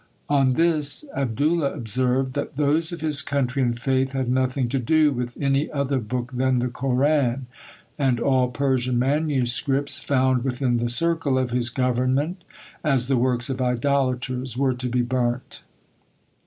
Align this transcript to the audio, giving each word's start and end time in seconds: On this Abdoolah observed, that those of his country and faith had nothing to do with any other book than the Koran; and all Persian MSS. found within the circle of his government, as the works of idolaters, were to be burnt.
On 0.29 0.53
this 0.53 1.05
Abdoolah 1.15 1.73
observed, 1.75 2.33
that 2.33 2.55
those 2.55 2.91
of 2.91 3.01
his 3.01 3.21
country 3.21 3.61
and 3.61 3.77
faith 3.77 4.13
had 4.13 4.29
nothing 4.29 4.67
to 4.69 4.79
do 4.79 5.11
with 5.11 5.37
any 5.39 5.69
other 5.71 5.99
book 5.99 6.31
than 6.33 6.57
the 6.57 6.69
Koran; 6.69 7.45
and 7.99 8.19
all 8.19 8.47
Persian 8.49 8.97
MSS. 8.97 9.99
found 9.99 10.43
within 10.43 10.77
the 10.77 10.89
circle 10.89 11.37
of 11.37 11.51
his 11.51 11.69
government, 11.69 12.43
as 12.83 13.05
the 13.07 13.15
works 13.17 13.47
of 13.51 13.61
idolaters, 13.61 14.57
were 14.57 14.73
to 14.73 14.89
be 14.89 15.03
burnt. 15.03 15.65